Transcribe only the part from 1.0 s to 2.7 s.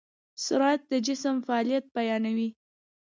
جسم فعالیت بیانوي.